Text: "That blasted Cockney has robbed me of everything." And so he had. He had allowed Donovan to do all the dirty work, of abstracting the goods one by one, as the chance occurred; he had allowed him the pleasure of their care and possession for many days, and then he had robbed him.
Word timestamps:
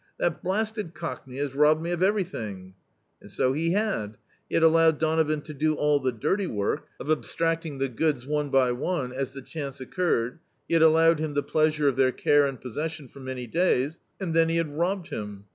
"That 0.17 0.41
blasted 0.41 0.95
Cockney 0.95 1.37
has 1.37 1.53
robbed 1.53 1.83
me 1.83 1.91
of 1.91 2.01
everything." 2.01 2.73
And 3.21 3.29
so 3.29 3.53
he 3.53 3.73
had. 3.73 4.17
He 4.49 4.55
had 4.55 4.63
allowed 4.63 4.97
Donovan 4.97 5.41
to 5.41 5.53
do 5.53 5.75
all 5.75 5.99
the 5.99 6.11
dirty 6.11 6.47
work, 6.47 6.87
of 6.99 7.11
abstracting 7.11 7.77
the 7.77 7.87
goods 7.87 8.25
one 8.25 8.49
by 8.49 8.71
one, 8.71 9.13
as 9.13 9.33
the 9.33 9.43
chance 9.43 9.79
occurred; 9.79 10.39
he 10.67 10.73
had 10.73 10.81
allowed 10.81 11.19
him 11.19 11.35
the 11.35 11.43
pleasure 11.43 11.87
of 11.87 11.97
their 11.97 12.11
care 12.11 12.47
and 12.47 12.59
possession 12.59 13.09
for 13.09 13.19
many 13.19 13.45
days, 13.45 13.99
and 14.19 14.33
then 14.33 14.49
he 14.49 14.57
had 14.57 14.75
robbed 14.75 15.09
him. 15.09 15.45